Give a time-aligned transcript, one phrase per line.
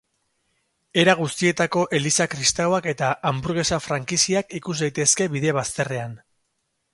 [1.01, 6.19] Era guztietako eliza kristauak eta hanburgesa frankiziak ikus daitezke bide bazterrean.